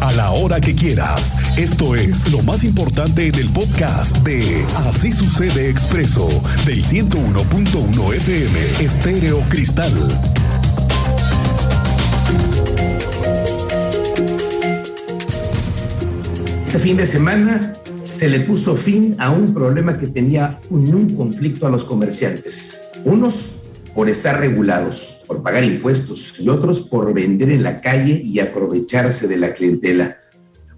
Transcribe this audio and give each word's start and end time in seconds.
a 0.00 0.12
la 0.12 0.30
hora 0.30 0.60
que 0.60 0.74
quieras. 0.74 1.58
Esto 1.58 1.94
es 1.94 2.30
lo 2.30 2.42
más 2.42 2.64
importante 2.64 3.28
en 3.28 3.34
el 3.34 3.48
podcast 3.50 4.16
de 4.18 4.64
Así 4.76 5.12
sucede 5.12 5.68
expreso 5.68 6.28
del 6.66 6.84
101.1 6.84 8.14
FM 8.14 8.60
Estéreo 8.80 9.40
Cristal. 9.48 9.92
Este 16.64 16.78
fin 16.78 16.96
de 16.96 17.06
semana 17.06 17.74
se 18.02 18.28
le 18.28 18.40
puso 18.40 18.74
fin 18.74 19.14
a 19.18 19.30
un 19.30 19.52
problema 19.52 19.98
que 19.98 20.06
tenía 20.06 20.58
un, 20.70 20.94
un 20.94 21.14
conflicto 21.14 21.66
a 21.66 21.70
los 21.70 21.84
comerciantes. 21.84 22.88
Unos 23.04 23.61
por 23.94 24.08
estar 24.08 24.40
regulados, 24.40 25.24
por 25.26 25.42
pagar 25.42 25.64
impuestos 25.64 26.40
y 26.40 26.48
otros 26.48 26.80
por 26.82 27.12
vender 27.12 27.50
en 27.50 27.62
la 27.62 27.80
calle 27.80 28.20
y 28.22 28.40
aprovecharse 28.40 29.28
de 29.28 29.36
la 29.36 29.52
clientela. 29.52 30.16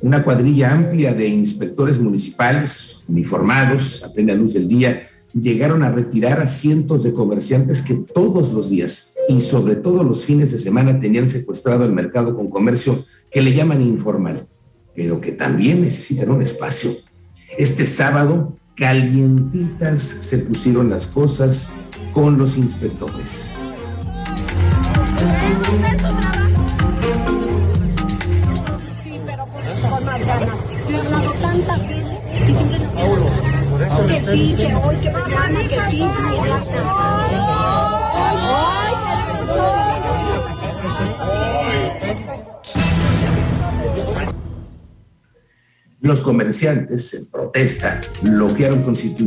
Una 0.00 0.24
cuadrilla 0.24 0.72
amplia 0.72 1.14
de 1.14 1.28
inspectores 1.28 2.00
municipales, 2.00 3.04
uniformados, 3.08 4.04
a 4.04 4.12
plena 4.12 4.34
luz 4.34 4.54
del 4.54 4.68
día, 4.68 5.06
llegaron 5.32 5.82
a 5.82 5.90
retirar 5.90 6.40
a 6.40 6.46
cientos 6.46 7.02
de 7.02 7.12
comerciantes 7.12 7.82
que 7.82 7.94
todos 7.94 8.52
los 8.52 8.70
días 8.70 9.16
y 9.28 9.40
sobre 9.40 9.76
todo 9.76 10.04
los 10.04 10.24
fines 10.24 10.52
de 10.52 10.58
semana 10.58 11.00
tenían 11.00 11.28
secuestrado 11.28 11.84
el 11.84 11.92
mercado 11.92 12.34
con 12.34 12.50
comercio 12.50 13.02
que 13.30 13.42
le 13.42 13.52
llaman 13.52 13.82
informal, 13.82 14.46
pero 14.94 15.20
que 15.20 15.32
también 15.32 15.80
necesitan 15.80 16.30
un 16.30 16.42
espacio. 16.42 16.90
Este 17.58 17.86
sábado, 17.86 18.56
calientitas 18.76 20.02
se 20.02 20.38
pusieron 20.38 20.90
las 20.90 21.06
cosas 21.06 21.83
con 22.14 22.38
los 22.38 22.56
inspectores. 22.56 23.56
Los 46.00 46.20
comerciantes, 46.20 47.32
protesta, 47.54 48.00
bloquearon, 48.22 48.84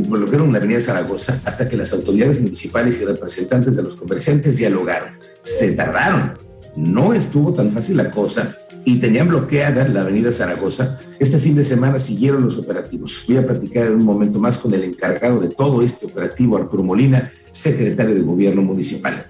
bloquearon 0.08 0.52
la 0.52 0.58
avenida 0.58 0.80
Zaragoza 0.80 1.40
hasta 1.46 1.66
que 1.66 1.78
las 1.78 1.94
autoridades 1.94 2.42
municipales 2.42 3.00
y 3.00 3.06
representantes 3.06 3.76
de 3.76 3.82
los 3.82 3.96
comerciantes 3.96 4.58
dialogaron. 4.58 5.14
Se 5.42 5.72
tardaron. 5.72 6.34
No 6.76 7.14
estuvo 7.14 7.54
tan 7.54 7.72
fácil 7.72 7.96
la 7.96 8.10
cosa 8.10 8.54
y 8.84 8.96
tenían 8.96 9.28
bloqueada 9.28 9.88
la 9.88 10.02
avenida 10.02 10.30
Zaragoza. 10.30 11.00
Este 11.18 11.38
fin 11.38 11.56
de 11.56 11.62
semana 11.62 11.98
siguieron 11.98 12.44
los 12.44 12.58
operativos. 12.58 13.24
Voy 13.26 13.38
a 13.38 13.46
platicar 13.46 13.86
en 13.86 13.94
un 13.94 14.04
momento 14.04 14.38
más 14.38 14.58
con 14.58 14.74
el 14.74 14.84
encargado 14.84 15.40
de 15.40 15.48
todo 15.48 15.80
este 15.80 16.04
operativo, 16.04 16.58
Arturo 16.58 16.82
Molina, 16.82 17.32
secretario 17.50 18.14
de 18.14 18.20
Gobierno 18.20 18.60
Municipal. 18.60 19.26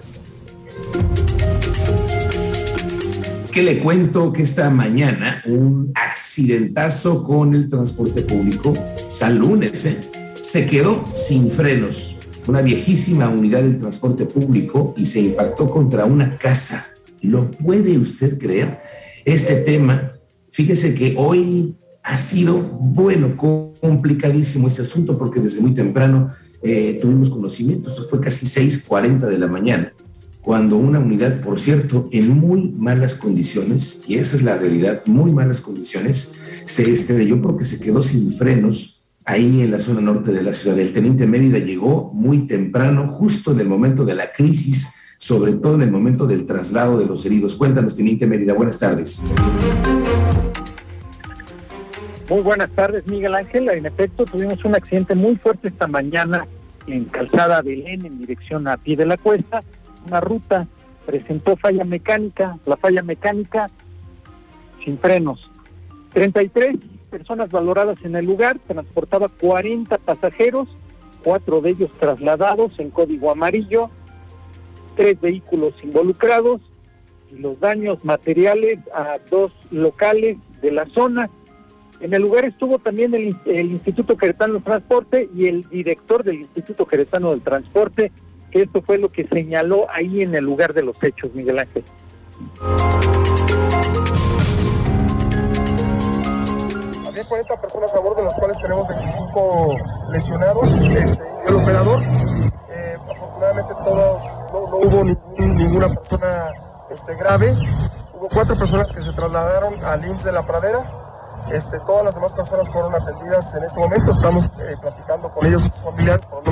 Que 3.59 3.65
le 3.65 3.81
cuento 3.81 4.33
que 4.33 4.43
esta 4.43 4.71
mañana 4.71 5.43
un 5.45 5.91
accidentazo 5.97 7.25
con 7.25 7.57
el 7.57 7.69
transporte 7.69 8.23
público, 8.23 8.73
sal 9.11 9.39
lunes, 9.39 9.85
¿eh? 9.85 9.97
se 10.41 10.65
quedó 10.65 11.05
sin 11.13 11.51
frenos. 11.51 12.21
Una 12.47 12.63
viejísima 12.63 13.29
unidad 13.29 13.65
del 13.65 13.77
transporte 13.77 14.27
público 14.27 14.95
y 14.97 15.07
se 15.07 15.23
impactó 15.23 15.69
contra 15.69 16.05
una 16.05 16.39
casa. 16.39 16.87
¿Lo 17.21 17.51
puede 17.51 17.99
usted 17.99 18.39
creer? 18.39 18.79
Este 19.25 19.57
tema, 19.57 20.13
fíjese 20.53 20.95
que 20.95 21.17
hoy 21.19 21.75
ha 22.05 22.17
sido, 22.17 22.61
bueno, 22.61 23.37
complicadísimo 23.37 24.69
este 24.69 24.83
asunto 24.83 25.19
porque 25.19 25.41
desde 25.41 25.63
muy 25.63 25.75
temprano 25.75 26.29
eh, 26.63 26.97
tuvimos 27.03 27.29
conocimiento, 27.29 27.89
esto 27.89 28.05
fue 28.05 28.21
casi 28.21 28.47
6.40 28.47 29.27
de 29.27 29.37
la 29.37 29.49
mañana 29.49 29.93
cuando 30.49 30.79
una 30.79 30.99
unidad, 30.99 31.43
por 31.43 31.61
cierto, 31.61 32.09
en 32.11 32.31
muy 32.31 32.71
malas 32.71 33.17
condiciones, 33.17 34.09
y 34.09 34.17
esa 34.17 34.35
es 34.35 34.43
la 34.43 34.57
realidad, 34.57 35.03
muy 35.05 35.31
malas 35.31 35.61
condiciones, 35.61 36.43
se 36.65 36.91
estrelló 36.91 37.43
porque 37.43 37.65
se 37.65 37.79
quedó 37.79 38.01
sin 38.01 38.33
frenos 38.33 39.11
ahí 39.27 39.61
en 39.61 39.71
la 39.71 39.79
zona 39.79 40.01
norte 40.01 40.33
de 40.33 40.43
la 40.43 40.55
ciudad. 40.55 40.79
El 40.79 40.95
teniente 40.95 41.27
Mérida 41.27 41.59
llegó 41.59 42.11
muy 42.15 42.47
temprano, 42.47 43.13
justo 43.13 43.53
en 43.53 43.61
el 43.61 43.69
momento 43.69 44.07
de 44.07 44.15
la 44.15 44.33
crisis, 44.33 45.15
sobre 45.19 45.53
todo 45.53 45.75
en 45.75 45.83
el 45.83 45.91
momento 45.91 46.27
del 46.27 46.47
traslado 46.47 46.99
de 46.99 47.05
los 47.05 47.27
heridos. 47.27 47.55
Cuéntanos, 47.55 47.95
teniente 47.95 48.27
Mérida, 48.27 48.55
buenas 48.55 48.79
tardes. 48.79 49.27
Muy 52.31 52.41
buenas 52.41 52.71
tardes, 52.71 53.07
Miguel 53.07 53.35
Ángel. 53.35 53.69
En 53.69 53.85
efecto, 53.85 54.25
tuvimos 54.25 54.65
un 54.65 54.75
accidente 54.75 55.15
muy 55.15 55.37
fuerte 55.37 55.69
esta 55.69 55.87
mañana 55.87 56.47
en 56.87 57.05
Calzada 57.05 57.61
Belén, 57.61 58.07
en 58.07 58.19
dirección 58.19 58.67
a 58.67 58.79
pie 58.79 58.97
de 58.97 59.05
la 59.05 59.19
cuesta 59.19 59.63
una 60.09 60.21
ruta, 60.21 60.67
presentó 61.07 61.57
falla 61.57 61.85
mecánica, 61.85 62.59
la 62.67 62.77
falla 62.77 63.03
mecánica 63.03 63.71
sin 64.85 64.99
frenos. 64.99 65.51
33 66.13 66.77
personas 67.11 67.51
valoradas 67.51 67.99
en 68.05 68.17
el 68.17 68.25
lugar, 68.25 68.59
transportaba 68.67 69.29
40 69.29 69.99
pasajeros, 69.99 70.69
cuatro 71.23 71.61
de 71.61 71.71
ellos 71.71 71.91
trasladados 71.99 72.79
en 72.79 72.91
código 72.91 73.31
amarillo, 73.31 73.91
tres 74.97 75.21
vehículos 75.21 75.75
involucrados 75.83 76.61
y 77.31 77.39
los 77.39 77.61
daños 77.61 78.05
materiales 78.05 78.79
a 78.95 79.19
dos 79.31 79.53
locales 79.71 80.39
de 80.63 80.73
la 80.73 80.87
zona. 80.87 81.31
En 82.01 82.15
el 82.15 82.23
lugar 82.23 82.45
estuvo 82.45 82.79
también 82.79 83.15
el, 83.15 83.37
el 83.45 83.73
Instituto 83.73 84.17
Queretano 84.17 84.55
del 84.55 84.63
Transporte 84.63 85.29
y 85.35 85.47
el 85.47 85.69
director 85.69 86.23
del 86.23 86.37
Instituto 86.37 86.87
Queretano 86.87 87.31
del 87.31 87.43
Transporte, 87.43 88.13
que 88.51 88.63
esto 88.63 88.83
fue 88.83 88.99
lo 88.99 89.11
que 89.11 89.27
señaló 89.27 89.87
ahí 89.91 90.23
en 90.23 90.35
el 90.35 90.45
lugar 90.45 90.75
de 90.75 90.83
los 90.83 90.97
hechos, 91.03 91.35
Miguel 91.35 91.59
Ángel. 91.59 91.85
Había 97.07 97.25
40 97.25 97.61
personas 97.61 97.95
a 97.95 97.99
bordo, 97.99 98.17
de 98.17 98.25
las 98.25 98.35
cuales 98.35 98.59
tenemos 98.59 98.89
25 98.89 99.77
lesionados. 100.13 100.73
Este, 100.73 101.23
el 101.49 101.55
operador, 101.55 102.03
eh, 102.03 102.97
afortunadamente 103.11 103.75
todos, 103.85 104.23
no, 104.53 104.59
hubo 104.77 105.05
ninguna 105.39 105.89
persona 105.89 106.53
este, 106.91 107.15
grave. 107.17 107.57
Hubo 108.15 108.29
cuatro 108.29 108.57
personas 108.57 108.91
que 108.93 109.01
se 109.01 109.13
trasladaron 109.13 109.85
al 109.85 110.05
IMSS 110.05 110.25
de 110.25 110.33
la 110.33 110.47
pradera. 110.47 110.85
Este, 111.53 111.79
todas 111.81 112.05
las 112.05 112.15
demás 112.15 112.33
personas 112.33 112.69
fueron 112.69 112.95
atendidas 112.95 113.55
en 113.55 113.65
este 113.65 113.79
momento. 113.79 114.11
Estamos 114.11 114.45
eh, 114.45 114.77
platicando 114.81 115.31
con 115.31 115.47
ellos, 115.47 115.63
sus 115.63 115.77
familiares, 115.77 116.27
por 116.27 116.45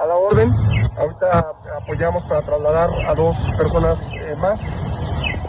a 0.00 0.06
la 0.06 0.16
orden. 0.16 0.50
Ahorita 0.98 1.52
apoyamos 1.82 2.22
para 2.24 2.42
trasladar 2.42 2.90
a 3.06 3.14
dos 3.14 3.50
personas 3.56 4.12
eh, 4.14 4.34
más 4.36 4.60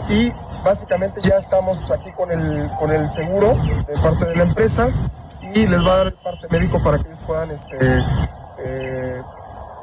y 0.08 0.32
básicamente 0.64 1.20
ya 1.22 1.38
estamos 1.38 1.90
aquí 1.90 2.12
con 2.12 2.30
el, 2.30 2.70
con 2.78 2.90
el 2.90 3.08
seguro 3.10 3.54
de 3.86 3.94
parte 4.02 4.26
de 4.26 4.36
la 4.36 4.44
empresa 4.44 4.88
y 5.54 5.66
les 5.66 5.86
va 5.86 5.94
a 5.94 5.96
dar 5.98 6.06
el 6.08 6.14
parte 6.14 6.46
médico 6.50 6.82
para 6.82 6.98
que 6.98 7.08
ellos 7.08 7.20
puedan, 7.26 7.50
este, 7.50 7.76
eh, 8.58 9.22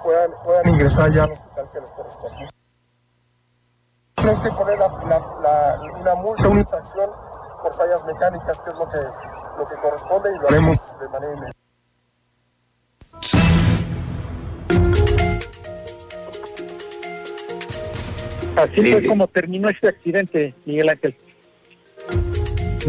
puedan, 0.04 0.32
puedan 0.44 0.70
ingresar 0.70 1.12
ya 1.12 1.24
al 1.24 1.32
hospital 1.32 1.70
que 1.74 1.80
les 1.82 1.92
corresponde. 1.92 2.50
Tenemos 4.16 4.44
que 4.44 4.52
poner 4.52 4.78
una 4.78 6.16
multa, 6.16 6.48
una 6.48 6.60
infracción 6.60 7.10
por 7.62 7.74
fallas 7.74 8.04
mecánicas, 8.06 8.60
que 8.60 8.70
es 8.70 8.76
lo 8.76 8.90
que, 8.90 8.98
lo 8.98 9.68
que 9.68 9.76
corresponde 9.82 10.30
y 10.36 10.40
lo 10.40 10.48
haremos 10.48 10.78
de 11.00 11.10
manera 11.10 11.34
inmediata. 11.34 11.60
Así 18.60 18.92
fue 18.92 19.06
como 19.06 19.28
terminó 19.28 19.70
este 19.70 19.88
accidente, 19.88 20.54
Miguel 20.66 20.90
Ángel. 20.90 21.16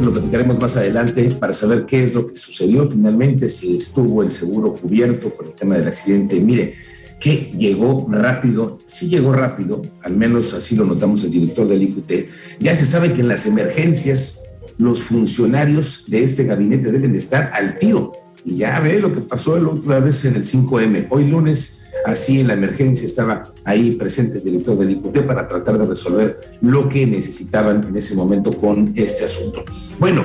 Lo 0.03 0.13
platicaremos 0.13 0.59
más 0.59 0.77
adelante 0.77 1.29
para 1.39 1.53
saber 1.53 1.85
qué 1.87 2.03
es 2.03 2.15
lo 2.15 2.27
que 2.27 2.37
sucedió 2.37 2.87
finalmente, 2.87 3.49
si 3.49 3.77
estuvo 3.77 4.23
el 4.23 4.31
seguro 4.31 4.75
cubierto 4.75 5.31
por 5.31 5.47
el 5.47 5.53
tema 5.53 5.77
del 5.77 5.89
accidente. 5.89 6.41
Mire, 6.41 6.75
que 7.21 7.53
llegó 7.57 8.09
rápido, 8.11 8.79
sí 8.87 9.09
llegó 9.09 9.33
rápido, 9.33 9.83
al 10.03 10.17
menos 10.17 10.55
así 10.55 10.75
lo 10.75 10.85
notamos 10.85 11.23
el 11.25 11.31
director 11.31 11.69
del 11.69 11.83
IQT. 11.83 12.13
Ya 12.61 12.75
se 12.75 12.87
sabe 12.87 13.13
que 13.13 13.21
en 13.21 13.29
las 13.29 13.47
emergencias 13.47 14.55
los 14.79 15.03
funcionarios 15.03 16.05
de 16.09 16.25
este 16.25 16.45
gabinete 16.45 16.91
deben 16.91 17.13
de 17.13 17.19
estar 17.19 17.51
al 17.53 17.79
tiro. 17.79 18.13
Y 18.45 18.57
ya 18.57 18.81
ve 18.81 18.99
lo 18.99 19.13
que 19.13 19.21
pasó 19.21 19.59
la 19.59 19.69
otra 19.69 20.01
vez 20.01 20.25
en 20.25 20.35
el 20.35 20.45
5M. 20.45 21.09
Hoy 21.11 21.27
lunes 21.27 21.80
Así 22.05 22.41
en 22.41 22.49
la 22.49 22.55
emergencia 22.55 23.07
estaba 23.07 23.43
ahí 23.65 23.93
presente 23.93 24.39
el 24.39 24.45
director 24.45 24.79
del 24.79 24.91
IPUT 24.91 25.27
para 25.27 25.47
tratar 25.47 25.79
de 25.79 25.85
resolver 25.85 26.41
lo 26.63 26.89
que 26.89 27.07
necesitaban 27.07 27.85
en 27.85 27.97
ese 27.97 28.15
momento 28.15 28.53
con 28.53 28.93
este 28.97 29.25
asunto. 29.25 29.65
Bueno, 29.99 30.25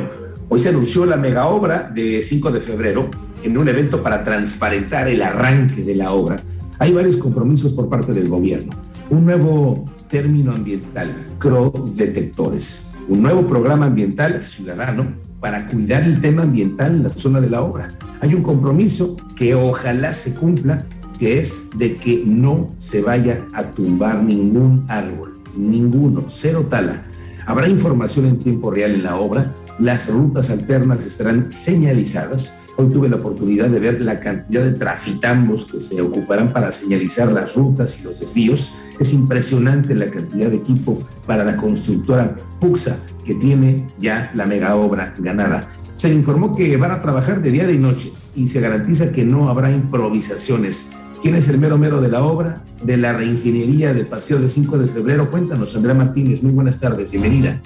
hoy 0.50 0.60
se 0.60 0.70
anunció 0.70 1.06
la 1.06 1.18
mega 1.18 1.48
obra 1.48 1.92
de 1.94 2.22
5 2.22 2.52
de 2.52 2.62
febrero 2.62 3.10
en 3.44 3.58
un 3.58 3.68
evento 3.68 4.02
para 4.02 4.24
transparentar 4.24 5.08
el 5.08 5.22
arranque 5.22 5.84
de 5.84 5.96
la 5.96 6.12
obra. 6.12 6.38
Hay 6.80 6.92
varios 6.92 7.18
compromisos 7.18 7.74
por 7.74 7.90
parte 7.90 8.14
del 8.14 8.28
gobierno. 8.28 8.72
Un 9.10 9.26
nuevo 9.26 9.86
término 10.10 10.52
ambiental, 10.52 11.10
CRO 11.40 11.72
detectores. 11.94 12.98
un 13.08 13.22
nuevo 13.22 13.46
programa 13.46 13.86
ambiental 13.86 14.42
ciudadano 14.42 15.14
para 15.40 15.68
cuidar 15.68 16.04
el 16.04 16.22
tema 16.22 16.42
ambiental 16.42 16.92
en 16.96 17.04
la 17.04 17.10
zona 17.10 17.40
de 17.40 17.50
la 17.50 17.62
obra. 17.62 17.88
Hay 18.22 18.34
un 18.34 18.42
compromiso 18.42 19.16
que 19.36 19.54
ojalá 19.54 20.12
se 20.12 20.34
cumpla, 20.34 20.84
que 21.18 21.40
es 21.40 21.72
de 21.78 21.96
que 21.96 22.24
no 22.26 22.68
se 22.78 23.02
vaya 23.02 23.46
a 23.54 23.72
tumbar 23.72 24.24
ningún 24.24 24.86
árbol, 24.88 25.40
ninguno, 25.56 26.26
cero 26.28 26.66
tala. 26.70 27.04
Habrá 27.46 27.70
información 27.70 28.26
en 28.26 28.40
tiempo 28.40 28.72
real 28.72 28.92
en 28.92 29.04
la 29.04 29.18
obra, 29.18 29.54
las 29.78 30.10
rutas 30.10 30.50
alternas 30.50 31.06
estarán 31.06 31.52
señalizadas. 31.52 32.68
Hoy 32.78 32.90
tuve 32.90 33.10
la 33.10 33.18
oportunidad 33.18 33.70
de 33.70 33.80
ver 33.80 34.02
la 34.02 34.20
cantidad 34.20 34.64
de 34.64 34.72
trafitambos 34.72 35.66
que 35.66 35.80
se 35.80 36.02
ocuparán 36.02 36.48
para 36.48 36.72
señalizar 36.72 37.32
las 37.32 37.56
rutas 37.56 38.00
y 38.00 38.04
los 38.04 38.20
desvíos. 38.20 38.78
Es 39.00 39.14
impresionante 39.14 39.94
la 39.94 40.08
cantidad 40.08 40.50
de 40.50 40.58
equipo 40.58 41.04
para 41.28 41.44
la 41.44 41.56
constructora 41.58 42.36
Puxa, 42.60 42.98
que 43.26 43.36
tiene 43.36 43.86
ya 44.00 44.32
la 44.34 44.46
mega 44.46 44.76
obra 44.76 45.14
ganada. 45.20 45.68
Se 45.98 46.12
informó 46.12 46.56
que 46.56 46.76
van 46.78 46.92
a 46.92 47.00
trabajar 47.00 47.42
de 47.42 47.52
día 47.52 47.70
y 47.70 47.78
noche 47.78 48.12
y 48.36 48.48
se 48.48 48.60
garantiza 48.62 49.12
que 49.12 49.26
no 49.26 49.50
habrá 49.50 49.72
improvisaciones. 49.72 51.05
¿Quién 51.26 51.38
es 51.38 51.50
el 51.50 51.58
mero 51.58 51.80
mero 51.80 52.02
de 52.02 52.08
la 52.08 52.24
obra? 52.24 52.54
De 52.84 52.98
la 52.98 53.12
reingeniería 53.12 53.96
del 53.96 54.06
Paseo 54.06 54.38
de 54.38 54.48
5 54.48 54.78
de 54.78 54.86
Febrero. 54.86 55.32
Cuéntanos, 55.32 55.76
Andrea 55.76 55.96
Martínez. 55.96 56.44
Muy 56.44 56.54
buenas 56.54 56.80
tardes. 56.80 57.12
Bienvenida. 57.14 57.60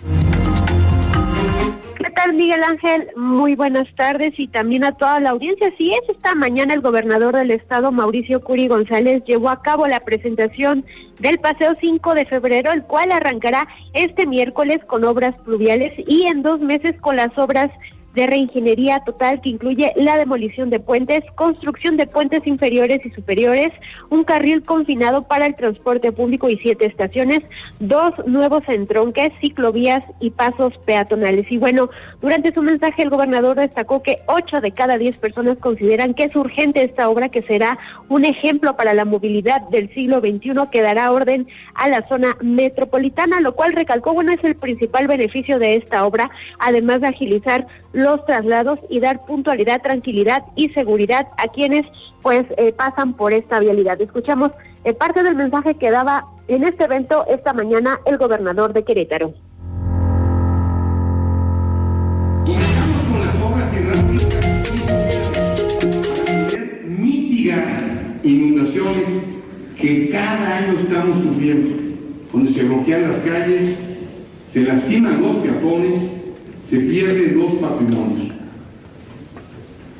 ¿Qué 1.98 2.10
tal, 2.12 2.36
Miguel 2.36 2.64
Ángel? 2.64 3.10
Muy 3.18 3.56
buenas 3.56 3.94
tardes 3.98 4.34
y 4.38 4.48
también 4.48 4.86
a 4.86 4.94
toda 4.94 5.20
la 5.20 5.32
audiencia. 5.32 5.74
Sí 5.78 5.92
es, 5.92 6.00
esta 6.08 6.36
mañana 6.36 6.74
el 6.74 6.80
gobernador 6.80 7.36
del 7.36 7.52
estado, 7.52 7.92
Mauricio 7.92 8.42
Curi 8.42 8.70
González, 8.70 9.24
llevó 9.26 9.50
a 9.50 9.62
cabo 9.62 9.88
la 9.88 10.00
presentación 10.00 10.86
del 11.20 11.38
Paseo 11.40 11.76
5 11.82 12.14
de 12.14 12.26
febrero, 12.28 12.72
el 12.72 12.84
cual 12.84 13.12
arrancará 13.12 13.68
este 13.92 14.26
miércoles 14.26 14.80
con 14.88 15.04
obras 15.04 15.36
pluviales 15.44 15.92
y 16.08 16.28
en 16.28 16.44
dos 16.44 16.62
meses 16.62 16.96
con 17.02 17.18
las 17.18 17.38
obras 17.38 17.72
de 18.14 18.28
reingeniería 18.28 19.02
total 19.06 19.42
que 19.42 19.50
incluye 19.50 19.94
la 19.96 20.18
demolición 20.18 20.70
de 20.70 20.80
puentes, 20.80 21.24
construcción 21.36 21.98
de 21.98 22.08
puentes 22.08 22.46
inferiores 22.48 23.06
y 23.06 23.12
superiores, 23.12 23.70
un 24.10 24.24
carril 24.24 24.64
confinado 24.64 25.24
para 25.24 25.46
el 25.46 25.56
transporte 25.56 26.12
público 26.12 26.50
y 26.50 26.58
siete 26.58 26.86
estaciones, 26.86 27.42
dos 27.80 28.14
nuevos 28.26 28.64
entronques, 28.68 29.32
ciclovías 29.40 30.04
y 30.20 30.32
pasos 30.32 30.78
peatonales. 30.86 31.52
Y 31.52 31.58
bueno, 31.58 31.90
durante 32.22 32.54
su 32.54 32.62
mensaje 32.62 33.04
el 33.04 33.10
gobernador 33.10 33.58
destacó 33.58 34.02
que 34.02 34.20
ocho 34.28 34.62
de 34.62 34.72
cada 34.72 34.98
diez 34.98 35.18
personas 35.18 35.58
consideran 35.60 36.14
que 36.14 36.26
es 36.26 36.36
urgente 36.36 36.84
esta 36.84 37.10
obra 37.10 37.30
que 37.30 37.42
será 37.44 37.78
un 38.08 38.26
ejemplo 38.26 38.76
para 38.76 38.94
la 38.94 39.06
movilidad 39.06 39.62
del 39.70 39.94
siglo 39.94 40.20
XXI 40.20 40.54
que 40.72 40.82
dará 40.82 41.12
orden 41.12 41.48
a 41.74 41.88
la 41.88 42.08
zona 42.08 42.38
metropolitana, 42.42 43.40
lo 43.40 43.56
cual 43.56 43.74
recalcó, 43.74 44.14
bueno, 44.14 44.32
es 44.32 44.44
el 44.44 44.56
principal 44.56 45.08
beneficio 45.08 45.60
de 45.60 45.76
esta 45.76 46.06
obra, 46.06 46.30
además 46.60 47.02
de 47.02 47.08
agilizar 47.08 47.68
los 47.94 48.26
traslados 48.26 48.80
y 48.90 49.00
dar 49.00 49.26
puntualidad, 49.26 49.82
tranquilidad 49.82 50.44
y 50.56 50.70
seguridad 50.70 51.28
a 51.38 51.48
quienes 51.48 51.86
pues 52.22 52.46
eh, 52.58 52.72
pasan 52.72 53.14
por 53.14 53.34
esta 53.34 53.60
vialidad. 53.60 54.00
Escuchamos 54.02 54.52
eh, 54.84 54.94
parte 54.94 55.24
del 55.24 55.36
mensaje 55.36 55.76
que 55.76 55.92
daba 55.92 56.26
en 56.48 56.64
este 56.64 56.86
evento 56.86 57.26
esta 57.28 57.54
mañana 57.54 58.00
el 58.06 58.18
gobernador 58.18 58.74
de 58.74 58.84
Querétaro. 58.84 59.34
mitigar 66.88 68.20
inundaciones 68.24 69.08
que 69.80 70.10
cada 70.10 70.58
año 70.58 70.74
estamos 70.74 71.18
sufriendo, 71.18 71.70
donde 72.34 72.52
se 72.52 72.64
bloquean 72.64 73.04
las 73.04 73.20
calles, 73.20 73.76
se 74.46 74.64
lastiman 74.64 75.22
los 75.22 75.38
peatones, 75.38 76.19
se 76.62 76.78
pierden 76.78 77.40
dos 77.40 77.54
patrimonios. 77.56 78.32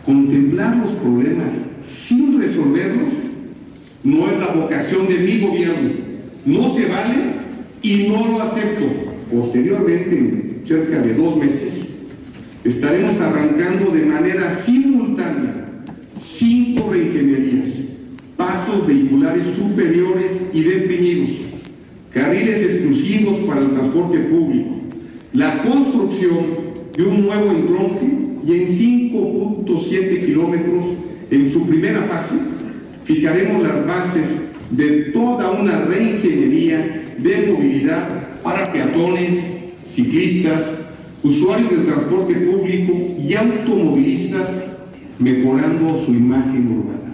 Contemplar 0.06 0.78
los 0.78 0.92
problemas 0.94 1.54
sin 1.82 2.40
resolverlos 2.40 3.10
no 4.04 4.28
es 4.28 4.40
la 4.40 4.54
vocación 4.54 5.08
de 5.08 5.20
mi 5.20 5.40
gobierno. 5.40 5.90
No 6.46 6.70
se 6.70 6.88
vale 6.88 7.16
y 7.82 8.10
no 8.10 8.28
lo 8.28 8.42
acepto. 8.42 8.86
Posteriormente, 9.32 10.18
en 10.18 10.62
cerca 10.66 11.02
de 11.02 11.14
dos 11.14 11.38
meses, 11.38 11.86
estaremos 12.64 13.20
arrancando 13.22 13.92
de 13.92 14.06
manera 14.06 14.56
simultánea 14.56 15.60
cinco 16.16 16.92
reingenierías, 16.92 17.70
pasos 18.36 18.86
vehiculares 18.86 19.44
superiores 19.56 20.42
y 20.54 20.62
deprimidos, 20.64 21.30
carriles 22.12 22.64
exclusivos 22.64 23.38
para 23.40 23.62
el 23.62 23.72
transporte 23.72 24.20
público, 24.20 24.79
la 25.34 25.62
construcción 25.62 26.46
de 26.98 27.04
un 27.04 27.26
nuevo 27.26 27.52
entronque 27.52 28.06
y 28.44 28.54
en 28.54 28.68
5.7 28.68 30.26
kilómetros 30.26 30.86
en 31.30 31.50
su 31.50 31.68
primera 31.68 32.02
fase 32.04 32.36
fijaremos 33.04 33.62
las 33.62 33.86
bases 33.86 34.42
de 34.72 35.12
toda 35.12 35.52
una 35.52 35.82
reingeniería 35.82 37.16
de 37.18 37.52
movilidad 37.52 38.08
para 38.44 38.72
peatones, 38.72 39.44
ciclistas, 39.88 40.72
usuarios 41.24 41.70
del 41.70 41.86
transporte 41.86 42.34
público 42.36 42.94
y 43.20 43.34
automovilistas, 43.36 44.48
mejorando 45.18 45.96
su 45.96 46.12
imagen 46.12 46.80
urbana. 46.80 47.09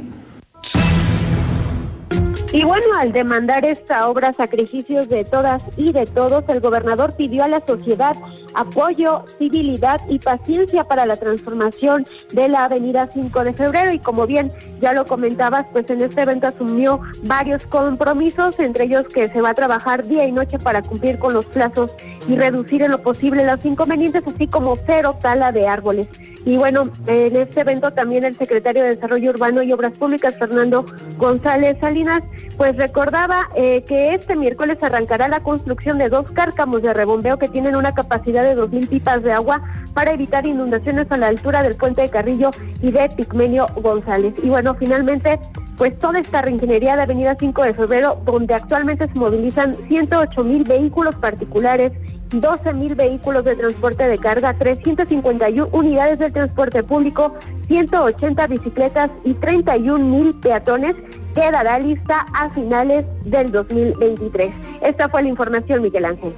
Y 2.56 2.64
bueno, 2.64 2.86
al 2.98 3.12
demandar 3.12 3.66
esta 3.66 4.08
obra 4.08 4.32
sacrificios 4.32 5.10
de 5.10 5.26
todas 5.26 5.62
y 5.76 5.92
de 5.92 6.06
todos, 6.06 6.46
el 6.48 6.62
gobernador 6.62 7.14
pidió 7.14 7.44
a 7.44 7.50
la 7.50 7.60
sociedad 7.60 8.16
apoyo, 8.54 9.26
civilidad 9.38 10.00
y 10.08 10.20
paciencia 10.20 10.86
para 10.86 11.06
la 11.06 11.18
transformación 11.18 12.06
de 12.32 12.48
la 12.48 12.64
avenida 12.64 13.10
5 13.14 13.44
de 13.44 13.52
febrero. 13.52 13.92
Y 13.92 14.00
como 14.00 14.26
bien 14.26 14.54
ya 14.80 14.94
lo 14.94 15.06
comentabas, 15.06 15.66
pues 15.74 15.90
en 15.90 16.02
este 16.02 16.22
evento 16.22 16.48
asumió 16.48 17.02
varios 17.24 17.66
compromisos, 17.66 18.58
entre 18.60 18.86
ellos 18.86 19.06
que 19.14 19.28
se 19.28 19.42
va 19.42 19.50
a 19.50 19.54
trabajar 19.54 20.08
día 20.08 20.26
y 20.26 20.32
noche 20.32 20.58
para 20.58 20.82
cumplir 20.82 21.20
con 21.20 21.34
los 21.34 21.48
plazos 21.48 21.92
y 22.26 22.38
reducir 22.38 22.84
en 22.84 22.92
lo 22.92 23.02
posible 23.02 23.46
los 23.46 23.66
inconvenientes, 23.66 24.24
así 24.26 24.48
como 24.48 24.78
cero 24.86 25.18
tala 25.22 25.52
de 25.52 25.68
árboles. 25.68 26.08
Y 26.46 26.58
bueno, 26.58 26.90
en 27.08 27.36
este 27.36 27.62
evento 27.62 27.92
también 27.92 28.24
el 28.24 28.36
secretario 28.36 28.84
de 28.84 28.96
Desarrollo 28.96 29.32
Urbano 29.32 29.64
y 29.64 29.74
Obras 29.74 29.98
Públicas, 29.98 30.36
Fernando 30.38 30.86
González 31.18 31.78
Salinas, 31.80 32.22
pues 32.56 32.76
recordaba 32.78 33.50
eh, 33.56 33.84
que 33.88 34.14
este 34.14 34.36
miércoles 34.36 34.78
arrancará 34.82 35.28
la 35.28 35.40
construcción 35.40 35.98
de 35.98 36.10
dos 36.10 36.30
cárcamos 36.32 36.84
de 36.84 36.94
rebombeo 36.94 37.40
que 37.40 37.48
tienen 37.48 37.76
una 37.76 37.96
capacidad 37.96 38.44
de 38.44 38.56
2.000 38.56 38.90
pipas 38.90 39.24
de 39.24 39.32
agua 39.32 39.62
para 39.96 40.12
evitar 40.12 40.46
inundaciones 40.46 41.12
a 41.12 41.18
la 41.18 41.28
altura 41.28 41.64
del 41.64 41.76
puente 41.76 42.04
de 42.04 42.10
Carrillo 42.10 42.52
y 42.80 42.92
de 42.92 43.10
Pigmenio 43.10 43.66
González. 43.78 44.36
Y 44.44 44.50
bueno, 44.50 44.76
finalmente, 44.76 45.40
pues 45.78 45.98
toda 45.98 46.20
esta 46.20 46.44
reingeniería 46.44 46.96
de 46.96 47.02
Avenida 47.02 47.36
5 47.40 47.64
de 47.64 47.74
Febrero, 47.74 48.22
donde 48.24 48.54
actualmente 48.54 49.08
se 49.08 49.20
movilizan 49.20 49.74
108 49.88 50.44
mil 50.44 50.64
vehículos 50.64 51.16
particulares 51.16 51.92
12 52.42 52.74
mil 52.74 52.96
vehículos 52.96 53.44
de 53.44 53.56
transporte 53.56 54.08
de 54.08 54.18
carga, 54.18 54.54
351 54.54 55.70
unidades 55.72 56.20
de 56.20 56.32
transporte 56.32 56.84
público, 56.84 57.36
180 57.68 58.48
bicicletas 58.48 59.10
y 59.24 59.34
31 59.34 60.04
mil 60.04 60.34
peatones 60.36 60.96
quedará 61.34 61.80
lista 61.80 62.26
a 62.34 62.50
finales 62.50 63.06
del 63.24 63.52
2023. 63.52 64.54
Esta 64.82 65.10
fue 65.10 65.24
la 65.24 65.30
información, 65.30 65.82
Miguel 65.82 66.06
Ángel. 66.06 66.34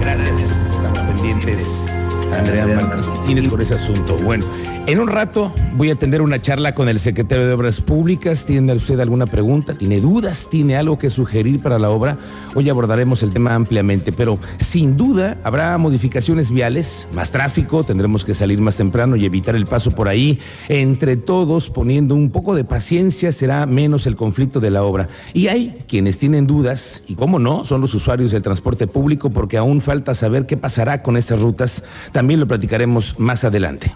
Gracias. 0.00 0.40
Estamos 0.76 0.98
pendientes, 1.00 2.00
Andrea 2.36 2.66
Martínez, 2.66 3.48
por 3.48 3.60
ese 3.60 3.74
asunto. 3.74 4.16
Bueno. 4.24 4.44
En 4.86 4.98
un 4.98 5.06
rato 5.06 5.52
voy 5.74 5.90
a 5.90 5.94
atender 5.94 6.22
una 6.22 6.40
charla 6.40 6.74
con 6.74 6.88
el 6.88 6.98
secretario 6.98 7.46
de 7.46 7.52
Obras 7.52 7.80
Públicas. 7.80 8.44
¿Tiene 8.44 8.72
usted 8.74 9.00
alguna 9.00 9.26
pregunta? 9.26 9.74
¿Tiene 9.74 10.00
dudas? 10.00 10.48
¿Tiene 10.50 10.76
algo 10.76 10.98
que 10.98 11.10
sugerir 11.10 11.60
para 11.60 11.78
la 11.78 11.90
obra? 11.90 12.18
Hoy 12.54 12.68
abordaremos 12.68 13.22
el 13.22 13.30
tema 13.30 13.54
ampliamente, 13.54 14.12
pero 14.12 14.38
sin 14.60 14.96
duda 14.96 15.38
habrá 15.44 15.76
modificaciones 15.78 16.50
viales, 16.50 17.08
más 17.14 17.30
tráfico, 17.30 17.84
tendremos 17.84 18.24
que 18.24 18.34
salir 18.34 18.60
más 18.60 18.76
temprano 18.76 19.16
y 19.16 19.24
evitar 19.24 19.56
el 19.56 19.66
paso 19.66 19.90
por 19.90 20.08
ahí. 20.08 20.38
Entre 20.68 21.16
todos, 21.16 21.70
poniendo 21.70 22.14
un 22.14 22.30
poco 22.30 22.54
de 22.54 22.64
paciencia, 22.64 23.32
será 23.32 23.66
menos 23.66 24.06
el 24.06 24.16
conflicto 24.16 24.60
de 24.60 24.70
la 24.70 24.84
obra. 24.84 25.08
Y 25.32 25.48
hay 25.48 25.78
quienes 25.88 26.18
tienen 26.18 26.46
dudas, 26.46 27.04
y 27.08 27.14
cómo 27.14 27.38
no, 27.38 27.64
son 27.64 27.80
los 27.80 27.94
usuarios 27.94 28.30
del 28.30 28.42
transporte 28.42 28.86
público, 28.86 29.30
porque 29.30 29.56
aún 29.56 29.80
falta 29.80 30.14
saber 30.14 30.46
qué 30.46 30.56
pasará 30.56 31.02
con 31.02 31.16
estas 31.16 31.40
rutas. 31.40 31.82
También 32.12 32.40
lo 32.40 32.46
platicaremos 32.46 33.18
más 33.18 33.44
adelante. 33.44 33.92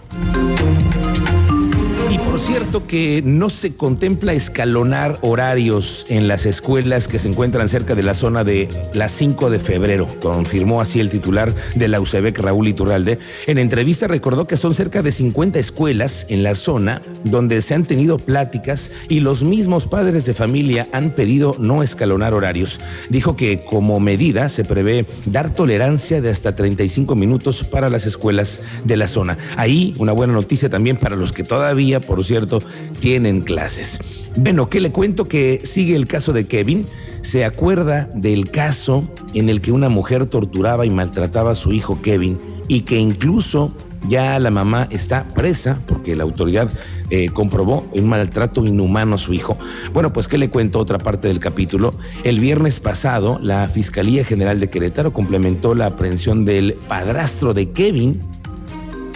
Y 2.09 2.19
por 2.19 2.39
cierto 2.39 2.87
que 2.87 3.21
no 3.25 3.49
se 3.49 3.75
contempla 3.75 4.31
escalonar 4.31 5.19
horarios 5.21 6.05
en 6.07 6.29
las 6.29 6.45
escuelas 6.45 7.09
que 7.09 7.19
se 7.19 7.27
encuentran 7.27 7.67
cerca 7.67 7.95
de 7.95 8.03
la 8.03 8.13
zona 8.13 8.45
de 8.45 8.69
las 8.93 9.11
5 9.11 9.49
de 9.49 9.59
febrero, 9.59 10.07
confirmó 10.21 10.79
así 10.79 11.01
el 11.01 11.09
titular 11.09 11.53
de 11.75 11.87
la 11.89 11.99
UCEBEC, 11.99 12.39
Raúl 12.39 12.69
Iturralde. 12.69 13.19
En 13.45 13.57
entrevista 13.57 14.07
recordó 14.07 14.47
que 14.47 14.55
son 14.55 14.73
cerca 14.73 15.01
de 15.01 15.11
50 15.11 15.59
escuelas 15.59 16.25
en 16.29 16.43
la 16.43 16.55
zona 16.55 17.01
donde 17.25 17.59
se 17.61 17.73
han 17.73 17.83
tenido 17.83 18.17
pláticas 18.19 18.89
y 19.09 19.19
los 19.19 19.43
mismos 19.43 19.85
padres 19.87 20.25
de 20.25 20.33
familia 20.33 20.87
han 20.93 21.09
pedido 21.09 21.57
no 21.59 21.83
escalonar 21.83 22.33
horarios. 22.33 22.79
Dijo 23.09 23.35
que 23.35 23.65
como 23.65 23.99
medida 23.99 24.47
se 24.47 24.63
prevé 24.63 25.05
dar 25.25 25.53
tolerancia 25.53 26.21
de 26.21 26.29
hasta 26.29 26.55
35 26.55 27.15
minutos 27.15 27.65
para 27.65 27.89
las 27.89 28.05
escuelas 28.05 28.61
de 28.85 28.95
la 28.95 29.07
zona. 29.07 29.37
Ahí 29.57 29.93
una 29.99 30.13
buena 30.13 30.31
noticia 30.31 30.69
también 30.69 30.95
para 30.95 31.17
los 31.17 31.33
que 31.33 31.43
todavía 31.43 31.97
por 32.07 32.23
cierto, 32.23 32.59
tienen 32.99 33.41
clases. 33.41 34.31
Bueno, 34.37 34.69
¿qué 34.69 34.79
le 34.79 34.91
cuento? 34.91 35.25
Que 35.25 35.61
sigue 35.63 35.95
el 35.95 36.07
caso 36.07 36.33
de 36.33 36.47
Kevin. 36.47 36.85
Se 37.21 37.43
acuerda 37.43 38.09
del 38.13 38.49
caso 38.49 39.11
en 39.33 39.49
el 39.49 39.61
que 39.61 39.71
una 39.71 39.89
mujer 39.89 40.27
torturaba 40.27 40.85
y 40.85 40.89
maltrataba 40.89 41.51
a 41.51 41.55
su 41.55 41.71
hijo 41.73 42.01
Kevin 42.01 42.39
y 42.67 42.81
que 42.81 42.97
incluso 42.97 43.75
ya 44.07 44.39
la 44.39 44.51
mamá 44.51 44.87
está 44.91 45.27
presa 45.29 45.77
porque 45.87 46.15
la 46.15 46.23
autoridad 46.23 46.69
eh, 47.09 47.29
comprobó 47.29 47.85
un 47.93 48.07
maltrato 48.07 48.65
inhumano 48.65 49.15
a 49.15 49.17
su 49.17 49.33
hijo. 49.33 49.57
Bueno, 49.93 50.13
pues 50.13 50.27
¿qué 50.27 50.37
le 50.37 50.49
cuento 50.49 50.79
otra 50.79 50.97
parte 50.97 51.27
del 51.27 51.39
capítulo? 51.39 51.93
El 52.23 52.39
viernes 52.39 52.79
pasado, 52.79 53.39
la 53.41 53.67
Fiscalía 53.67 54.23
General 54.23 54.59
de 54.59 54.69
Querétaro 54.69 55.13
complementó 55.13 55.73
la 55.73 55.87
aprehensión 55.87 56.45
del 56.45 56.75
padrastro 56.87 57.53
de 57.53 57.71
Kevin, 57.71 58.19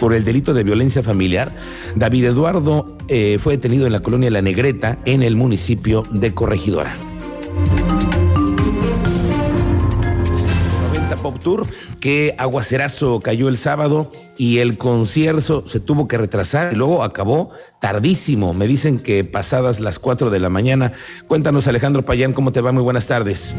por 0.01 0.15
el 0.15 0.25
delito 0.25 0.55
de 0.55 0.63
violencia 0.63 1.03
familiar. 1.03 1.53
David 1.95 2.25
Eduardo 2.25 2.97
eh, 3.07 3.37
fue 3.39 3.53
detenido 3.53 3.85
en 3.85 3.93
la 3.93 3.99
colonia 3.99 4.31
La 4.31 4.41
Negreta, 4.41 4.97
en 5.05 5.21
el 5.21 5.35
municipio 5.35 6.03
de 6.09 6.33
Corregidora. 6.33 6.95
90 10.95 11.15
Pop 11.17 11.39
Tour, 11.39 11.67
qué 11.99 12.33
aguacerazo 12.39 13.19
cayó 13.19 13.47
el 13.47 13.57
sábado 13.57 14.11
y 14.37 14.57
el 14.57 14.79
concierto 14.79 15.61
se 15.67 15.79
tuvo 15.79 16.07
que 16.07 16.17
retrasar 16.17 16.75
luego 16.75 17.03
acabó 17.03 17.51
tardísimo. 17.79 18.55
Me 18.55 18.65
dicen 18.65 18.97
que 18.97 19.23
pasadas 19.23 19.79
las 19.79 19.99
4 19.99 20.31
de 20.31 20.39
la 20.39 20.49
mañana. 20.49 20.93
Cuéntanos, 21.27 21.67
Alejandro 21.67 22.03
Payán, 22.03 22.33
¿cómo 22.33 22.51
te 22.51 22.61
va? 22.61 22.71
Muy 22.71 22.81
buenas 22.81 23.05
tardes. 23.05 23.53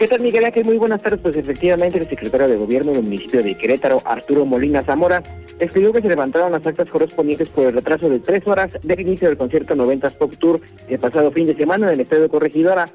¿Qué 0.00 0.08
tal, 0.08 0.20
Miguel 0.20 0.46
Ángel? 0.46 0.64
Muy 0.64 0.78
buenas 0.78 1.02
tardes. 1.02 1.20
Pues 1.20 1.36
efectivamente, 1.36 1.98
el 1.98 2.08
secretario 2.08 2.48
de 2.48 2.56
Gobierno 2.56 2.92
del 2.92 3.02
municipio 3.02 3.42
de 3.42 3.54
Querétaro, 3.54 4.00
Arturo 4.06 4.46
Molina 4.46 4.82
Zamora, 4.82 5.22
escribió 5.58 5.92
que 5.92 6.00
se 6.00 6.08
levantaron 6.08 6.52
las 6.52 6.66
actas 6.66 6.88
correspondientes 6.88 7.50
por 7.50 7.66
el 7.66 7.74
retraso 7.74 8.08
de 8.08 8.18
tres 8.18 8.46
horas 8.46 8.70
del 8.82 8.98
inicio 8.98 9.28
del 9.28 9.36
concierto 9.36 9.74
90 9.74 10.08
Pop 10.12 10.32
Tour 10.38 10.62
el 10.88 10.98
pasado 10.98 11.30
fin 11.32 11.46
de 11.48 11.54
semana 11.54 11.88
en 11.88 11.92
el 11.92 12.00
Estadio 12.00 12.30
Corregidora 12.30 12.90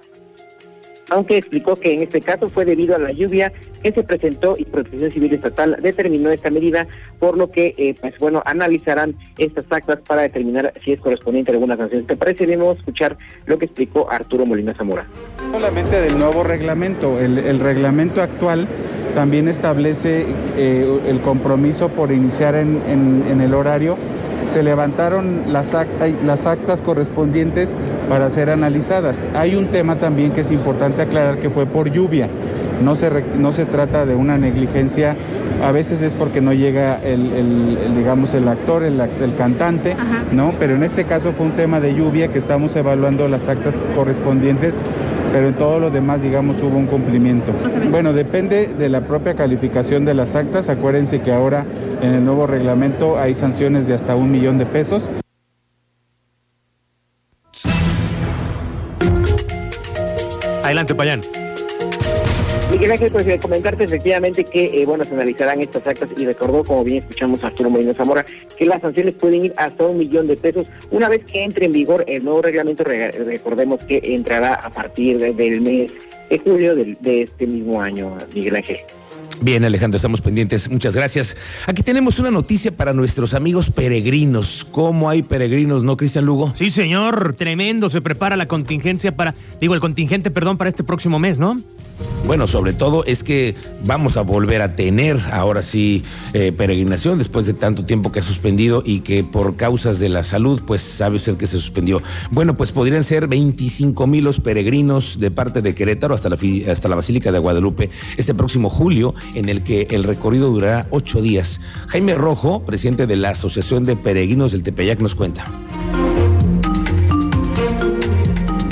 aunque 1.10 1.38
explicó 1.38 1.76
que 1.76 1.94
en 1.94 2.02
este 2.02 2.22
caso 2.22 2.50
fue 2.50 2.66
debido 2.66 2.96
a 2.96 3.00
la 3.00 3.12
lluvia 3.12 3.52
que 3.84 3.92
se 3.92 4.04
presentó 4.04 4.56
y 4.58 4.66
Protección 4.66 5.12
Civil 5.12 5.34
Estatal 5.34 5.78
determinó 5.82 6.32
esta 6.32 6.50
medida, 6.50 6.88
por 7.20 7.38
lo 7.38 7.52
que, 7.52 7.76
eh, 7.78 7.96
pues 8.00 8.18
bueno, 8.20 8.42
analizarán 8.46 9.16
estas 9.38 9.66
actas 9.70 10.00
para 10.08 10.24
determinar 10.24 10.74
si 10.84 10.94
es 10.94 11.00
correspondiente 11.00 11.52
a 11.52 11.54
alguna 11.54 11.78
sanción. 11.78 12.06
¿Te 12.06 12.16
parece 12.16 12.46
bien? 12.46 12.60
Vamos 12.60 12.78
a 12.78 12.80
escuchar 12.80 13.18
lo 13.46 13.60
que 13.60 13.66
explicó 13.66 14.10
Arturo 14.10 14.46
Molina 14.46 14.74
Zamora. 14.74 15.06
Solamente 15.52 16.02
del 16.02 16.18
nuevo 16.18 16.44
reglamento, 16.44 17.20
el, 17.20 17.60
reglamento 17.60 18.22
actual 18.22 18.68
también 19.14 19.48
establece 19.48 20.26
eh, 20.58 21.00
el 21.08 21.22
compromiso 21.22 21.90
por 21.90 22.12
iniciar 22.12 22.56
en, 22.56 22.82
en 22.88 23.42
el 23.42 23.54
horario 23.54 23.98
se 24.48 24.64
levantaron 24.64 25.44
las, 25.52 25.76
las 26.26 26.46
actas 26.46 26.82
correspondientes 26.82 27.74
para 28.10 28.30
ser 28.32 28.50
analizadas. 28.50 29.26
Hay 29.34 29.56
un 29.56 29.68
tema 29.68 29.98
también 29.98 30.32
que 30.32 30.42
es 30.42 30.52
importante 30.52 31.02
aclarar 31.02 31.40
que 31.40 31.50
fue 31.50 31.66
por 31.66 31.90
lluvia. 31.92 32.28
No 32.84 32.96
se, 32.96 33.10
no 33.38 33.54
se 33.54 33.66
trata 33.66 34.06
de 34.06 34.16
una 34.16 34.38
negligencia, 34.38 35.16
a 35.64 35.72
veces 35.72 36.02
es 36.02 36.14
porque 36.14 36.42
no 36.42 36.52
llega 36.52 37.00
el, 37.02 37.96
digamos, 37.96 38.34
el 38.34 38.48
actor, 38.50 38.84
el, 38.84 39.00
el 39.00 39.36
cantante, 39.38 39.96
¿no? 40.34 40.54
Pero 40.60 40.76
en 40.76 40.84
este 40.84 41.06
caso 41.06 41.32
fue 41.32 41.46
un 41.46 41.54
tema 41.54 41.80
de 41.80 41.96
lluvia 41.96 42.28
que 42.28 42.38
estamos 42.38 42.76
evaluando 42.76 43.30
las 43.30 43.48
actas 43.48 43.80
correspondientes 43.96 44.80
pero 45.36 45.50
en 45.50 45.56
todo 45.56 45.82
lo 45.82 45.92
demás, 45.92 46.22
digamos, 46.22 46.62
hubo 46.62 46.78
un 46.78 46.88
cumplimiento. 46.88 47.52
Bueno, 47.92 48.14
depende 48.14 48.68
de 48.68 48.88
la 48.88 49.02
propia 49.02 49.36
calificación 49.36 50.06
de 50.06 50.14
las 50.14 50.34
actas. 50.34 50.70
Acuérdense 50.70 51.22
que 51.22 51.34
ahora 51.34 51.66
en 52.02 52.14
el 52.14 52.24
nuevo 52.24 52.48
reglamento 52.48 53.18
hay 53.18 53.36
sanciones 53.36 53.86
de 53.86 53.96
hasta 53.96 54.16
un 54.16 54.32
millón 54.32 54.58
de 54.58 54.66
pesos. 54.66 55.12
Adelante, 60.64 60.96
Payán. 60.96 61.20
Miguel 62.76 62.92
Ángel, 62.92 63.10
pues 63.10 63.26
eh, 63.26 63.40
comentarte 63.40 63.86
efectivamente 63.86 64.44
que, 64.44 64.82
eh, 64.82 64.86
bueno, 64.86 65.06
se 65.06 65.14
analizarán 65.14 65.62
estas 65.62 65.88
actas 65.88 66.10
y 66.18 66.26
recordó, 66.26 66.62
como 66.66 66.84
bien 66.84 67.04
escuchamos 67.04 67.42
a 67.42 67.48
Arturo 67.48 67.70
Molina 67.70 67.94
Zamora, 67.94 68.26
que 68.58 68.66
las 68.66 68.82
sanciones 68.82 69.14
pueden 69.14 69.46
ir 69.46 69.54
hasta 69.56 69.86
un 69.86 69.98
millón 69.98 70.28
de 70.28 70.36
pesos 70.36 70.68
una 70.92 71.08
vez 71.08 71.24
que 71.24 71.46
entre 71.46 71.68
en 71.68 71.72
vigor 71.72 72.04
el 72.06 72.26
nuevo 72.26 72.42
reglamento, 72.42 72.84
recordemos 72.84 73.80
que 73.86 74.02
entrará 74.04 74.56
a 74.56 74.70
partir 74.70 75.18
del 75.20 75.62
mes 75.62 75.94
de 76.30 76.40
julio 76.40 76.76
de, 76.76 76.98
de 77.00 77.22
este 77.22 77.48
mismo 77.48 77.82
año, 77.82 78.18
Miguel 78.34 78.58
Ángel. 78.58 78.80
Bien, 79.40 79.64
Alejandro, 79.64 79.96
estamos 79.96 80.20
pendientes. 80.20 80.70
Muchas 80.70 80.96
gracias. 80.96 81.38
Aquí 81.68 81.82
tenemos 81.82 82.20
una 82.20 82.30
noticia 82.30 82.72
para 82.72 82.92
nuestros 82.92 83.34
amigos 83.34 83.70
peregrinos. 83.72 84.66
¿Cómo 84.70 85.10
hay 85.10 85.24
peregrinos, 85.24 85.84
no, 85.84 85.96
Cristian 85.96 86.26
Lugo? 86.26 86.52
Sí, 86.56 86.70
señor, 86.72 87.36
tremendo. 87.36 87.90
Se 87.90 88.02
prepara 88.02 88.36
la 88.36 88.48
contingencia 88.48 89.16
para, 89.16 89.34
digo, 89.62 89.76
el 89.76 89.80
contingente, 89.80 90.30
perdón, 90.30 90.58
para 90.58 90.70
este 90.70 90.84
próximo 90.84 91.20
mes, 91.20 91.40
¿no? 91.40 91.62
Bueno, 92.26 92.48
sobre 92.48 92.74
todo 92.74 93.06
es 93.06 93.24
que 93.24 93.54
vamos 93.84 94.18
a 94.18 94.22
volver 94.22 94.64
a 94.64 94.76
tener 94.76 95.20
ahora 95.32 95.62
sí 95.62 96.04
eh, 96.34 96.52
peregrinación 96.52 97.20
después 97.20 97.46
de 97.46 97.54
tanto 97.54 97.86
tiempo 97.86 98.12
que 98.12 98.20
ha 98.20 98.24
suspendido 98.24 98.82
y 98.84 99.02
que 99.02 99.24
por 99.24 99.56
causas 99.56 100.00
de 100.00 100.10
la 100.10 100.24
salud, 100.24 100.64
pues 100.66 100.82
sabe 100.82 101.18
usted 101.18 101.38
que 101.38 101.46
se 101.46 101.60
suspendió. 101.60 102.02
Bueno, 102.32 102.56
pues 102.56 102.72
podrían 102.72 103.04
ser 103.04 103.28
25 103.28 104.08
mil 104.08 104.24
los 104.24 104.40
peregrinos 104.40 105.20
de 105.20 105.30
parte 105.30 105.62
de 105.62 105.76
Querétaro 105.76 106.16
hasta 106.16 106.30
la, 106.30 106.38
hasta 106.72 106.90
la 106.90 106.96
Basílica 106.96 107.32
de 107.32 107.38
Guadalupe 107.38 107.92
este 108.18 108.34
próximo 108.34 108.72
julio, 108.72 109.14
en 109.36 109.48
el 109.48 109.64
que 109.64 109.88
el 109.92 110.04
recorrido 110.04 110.50
durará 110.50 110.88
ocho 110.90 111.22
días. 111.22 111.62
Jaime 111.88 112.16
Rojo, 112.16 112.66
presidente 112.66 113.06
de 113.06 113.18
la 113.18 113.30
Asociación 113.30 113.86
de 113.86 113.96
Peregrinos 113.96 114.52
del 114.52 114.64
Tepeyac, 114.64 115.00
nos 115.00 115.14
cuenta. 115.14 115.46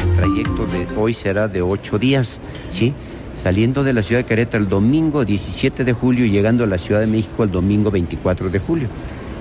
El 0.02 0.16
trayecto 0.16 0.66
de 0.66 0.88
hoy 0.98 1.14
será 1.14 1.48
de 1.48 1.62
ocho 1.62 2.00
días, 2.00 2.40
¿sí? 2.72 2.94
Saliendo 3.44 3.84
de 3.84 3.92
la 3.92 4.04
ciudad 4.04 4.22
de 4.22 4.26
Querétaro 4.26 4.64
el 4.64 4.70
domingo 4.70 5.26
17 5.26 5.84
de 5.84 5.94
julio 5.94 6.26
y 6.26 6.32
llegando 6.32 6.64
a 6.64 6.68
la 6.68 6.78
Ciudad 6.78 7.02
de 7.02 7.08
México 7.08 7.44
el 7.44 7.52
domingo 7.52 7.92
24 7.92 8.50
de 8.50 8.60
julio. 8.60 8.88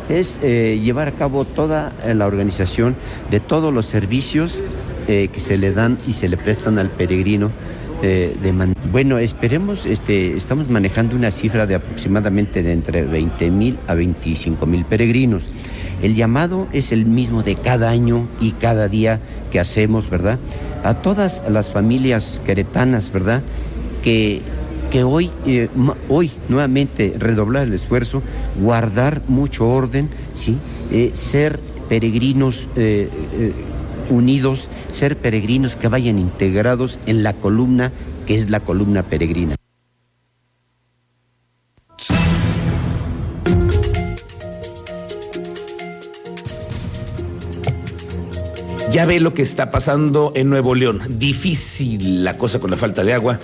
Es 0.08 0.40
eh, 0.42 0.80
llevar 0.82 1.06
a 1.06 1.12
cabo 1.12 1.44
toda 1.44 1.92
eh, 2.04 2.12
la 2.12 2.26
organización 2.26 2.96
de 3.30 3.38
todos 3.38 3.72
los 3.72 3.86
servicios 3.86 4.58
eh, 5.06 5.28
que 5.32 5.40
se 5.40 5.56
le 5.56 5.72
dan 5.72 5.98
y 6.08 6.14
se 6.14 6.28
le 6.28 6.36
prestan 6.36 6.78
al 6.78 6.88
peregrino. 6.88 7.50
de 8.02 8.52
bueno, 8.90 9.18
esperemos, 9.18 9.86
este, 9.86 10.36
estamos 10.36 10.68
manejando 10.68 11.14
una 11.14 11.30
cifra 11.30 11.66
de 11.66 11.76
aproximadamente 11.76 12.64
de 12.64 12.72
entre 12.72 13.04
20 13.04 13.50
mil 13.52 13.78
a 13.86 13.94
25 13.94 14.66
mil 14.66 14.84
peregrinos. 14.84 15.44
El 16.02 16.16
llamado 16.16 16.66
es 16.72 16.90
el 16.90 17.06
mismo 17.06 17.44
de 17.44 17.54
cada 17.54 17.90
año 17.90 18.26
y 18.40 18.50
cada 18.52 18.88
día 18.88 19.20
que 19.52 19.60
hacemos, 19.60 20.10
¿verdad? 20.10 20.40
A 20.82 20.94
todas 20.94 21.44
las 21.48 21.70
familias 21.70 22.40
queretanas, 22.44 23.12
¿verdad? 23.12 23.42
Que, 24.02 24.42
que 24.90 25.04
hoy, 25.04 25.30
eh, 25.46 25.68
hoy 26.08 26.30
nuevamente 26.48 27.14
redoblar 27.18 27.64
el 27.64 27.74
esfuerzo, 27.74 28.22
guardar 28.60 29.22
mucho 29.28 29.68
orden, 29.68 30.08
¿sí? 30.34 30.58
Eh, 30.90 31.12
ser 31.14 31.60
peregrinos 31.88 32.68
eh, 32.76 33.08
unidos, 34.10 34.68
ser 34.90 35.16
peregrinos 35.16 35.76
que 35.76 35.88
vayan 35.88 36.18
integrados 36.18 36.98
en 37.06 37.22
la 37.22 37.34
columna 37.34 37.92
que 38.26 38.38
es 38.38 38.50
la 38.50 38.60
columna 38.60 39.02
peregrina. 39.02 39.56
Ya 48.92 49.06
ve 49.06 49.20
lo 49.20 49.32
que 49.32 49.40
está 49.40 49.70
pasando 49.70 50.32
en 50.34 50.50
Nuevo 50.50 50.74
León. 50.74 51.00
Difícil 51.18 52.24
la 52.24 52.36
cosa 52.36 52.60
con 52.60 52.70
la 52.70 52.76
falta 52.76 53.02
de 53.02 53.14
agua. 53.14 53.38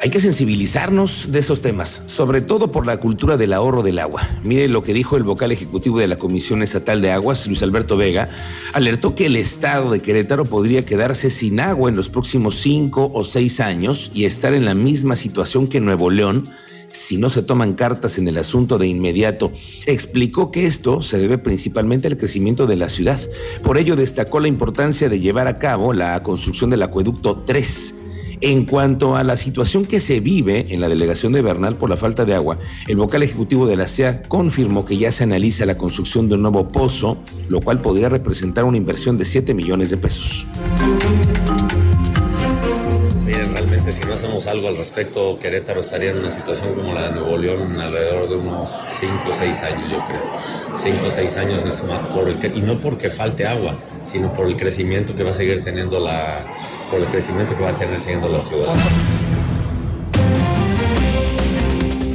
Hay 0.00 0.10
que 0.10 0.20
sensibilizarnos 0.20 1.32
de 1.32 1.40
esos 1.40 1.60
temas, 1.60 2.02
sobre 2.06 2.40
todo 2.40 2.70
por 2.70 2.86
la 2.86 3.00
cultura 3.00 3.36
del 3.36 3.52
ahorro 3.52 3.82
del 3.82 3.98
agua. 3.98 4.28
Mire 4.44 4.68
lo 4.68 4.84
que 4.84 4.94
dijo 4.94 5.16
el 5.16 5.24
vocal 5.24 5.50
ejecutivo 5.50 5.98
de 5.98 6.06
la 6.06 6.16
Comisión 6.16 6.62
Estatal 6.62 7.02
de 7.02 7.10
Aguas, 7.10 7.48
Luis 7.48 7.62
Alberto 7.64 7.96
Vega, 7.96 8.28
alertó 8.74 9.16
que 9.16 9.26
el 9.26 9.34
estado 9.34 9.90
de 9.90 10.00
Querétaro 10.00 10.44
podría 10.44 10.86
quedarse 10.86 11.30
sin 11.30 11.58
agua 11.58 11.90
en 11.90 11.96
los 11.96 12.08
próximos 12.08 12.60
cinco 12.60 13.10
o 13.12 13.24
seis 13.24 13.58
años 13.58 14.12
y 14.14 14.24
estar 14.24 14.54
en 14.54 14.66
la 14.66 14.74
misma 14.74 15.16
situación 15.16 15.66
que 15.66 15.80
Nuevo 15.80 16.10
León 16.10 16.48
si 16.90 17.18
no 17.18 17.28
se 17.28 17.42
toman 17.42 17.74
cartas 17.74 18.16
en 18.16 18.28
el 18.28 18.38
asunto 18.38 18.78
de 18.78 18.86
inmediato. 18.86 19.52
Explicó 19.86 20.50
que 20.50 20.66
esto 20.66 21.02
se 21.02 21.18
debe 21.18 21.36
principalmente 21.36 22.08
al 22.08 22.16
crecimiento 22.16 22.66
de 22.66 22.76
la 22.76 22.88
ciudad. 22.88 23.20
Por 23.62 23.76
ello 23.76 23.94
destacó 23.94 24.40
la 24.40 24.48
importancia 24.48 25.08
de 25.08 25.20
llevar 25.20 25.48
a 25.48 25.58
cabo 25.58 25.92
la 25.92 26.22
construcción 26.22 26.70
del 26.70 26.82
acueducto 26.82 27.42
3 27.44 27.97
en 28.40 28.64
cuanto 28.64 29.16
a 29.16 29.24
la 29.24 29.36
situación 29.36 29.84
que 29.84 30.00
se 30.00 30.20
vive 30.20 30.66
en 30.70 30.80
la 30.80 30.88
delegación 30.88 31.32
de 31.32 31.42
Bernal 31.42 31.76
por 31.76 31.90
la 31.90 31.96
falta 31.96 32.24
de 32.24 32.34
agua, 32.34 32.58
el 32.86 32.96
vocal 32.96 33.22
ejecutivo 33.22 33.66
de 33.66 33.76
la 33.76 33.86
CEA 33.86 34.22
confirmó 34.22 34.84
que 34.84 34.96
ya 34.96 35.12
se 35.12 35.24
analiza 35.24 35.66
la 35.66 35.76
construcción 35.76 36.28
de 36.28 36.34
un 36.34 36.42
nuevo 36.42 36.68
pozo, 36.68 37.18
lo 37.48 37.60
cual 37.60 37.80
podría 37.80 38.08
representar 38.08 38.64
una 38.64 38.76
inversión 38.76 39.18
de 39.18 39.24
7 39.24 39.54
millones 39.54 39.90
de 39.90 39.96
pesos. 39.96 40.46
Miren, 43.24 43.52
realmente 43.52 43.92
si 43.92 44.04
no 44.04 44.14
hacemos 44.14 44.46
algo 44.46 44.68
al 44.68 44.76
respecto, 44.76 45.38
Querétaro 45.38 45.80
estaría 45.80 46.10
en 46.10 46.18
una 46.18 46.30
situación 46.30 46.74
como 46.74 46.94
la 46.94 47.10
de 47.10 47.20
Nuevo 47.20 47.36
León 47.36 47.78
alrededor 47.78 48.28
de 48.28 48.36
unos 48.36 48.70
5 49.00 49.12
o 49.28 49.32
6 49.32 49.62
años, 49.64 49.90
yo 49.90 49.98
creo. 50.06 50.22
5 50.74 51.06
o 51.06 51.10
6 51.10 51.36
años 51.36 51.64
es 51.66 51.84
más 51.84 52.00
y 52.54 52.60
no 52.60 52.80
porque 52.80 53.10
falte 53.10 53.46
agua, 53.46 53.78
sino 54.04 54.32
por 54.32 54.46
el 54.46 54.56
crecimiento 54.56 55.14
que 55.14 55.24
va 55.24 55.30
a 55.30 55.34
seguir 55.34 55.62
teniendo 55.62 56.00
la, 56.00 56.42
por 56.90 57.00
el 57.00 57.06
crecimiento 57.06 57.56
que 57.56 57.62
va 57.62 57.70
a 57.70 57.76
tener 57.76 57.98
siguiendo 57.98 58.28
la 58.28 58.40
ciudad. 58.40 58.66